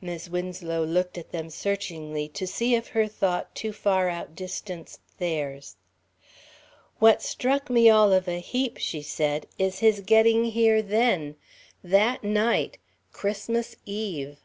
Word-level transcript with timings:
Mis' 0.00 0.30
Winslow 0.30 0.82
looked 0.82 1.18
at 1.18 1.30
them 1.30 1.50
searchingly 1.50 2.26
to 2.28 2.46
see 2.46 2.74
if 2.74 2.88
her 2.88 3.06
thought 3.06 3.54
too 3.54 3.70
far 3.70 4.08
outdistanced 4.08 5.00
theirs. 5.18 5.76
"What 7.00 7.20
struck 7.20 7.68
me 7.68 7.90
all 7.90 8.14
of 8.14 8.26
a 8.28 8.38
heap," 8.40 8.78
she 8.78 9.02
said, 9.02 9.46
"is 9.58 9.80
his 9.80 10.00
getting 10.00 10.46
here 10.52 10.80
then. 10.80 11.36
That 11.84 12.24
night. 12.24 12.78
Christmas 13.12 13.76
Eve." 13.84 14.38